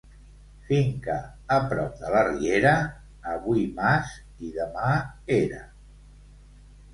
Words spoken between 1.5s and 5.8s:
a prop de la riera, avui mas i demà era.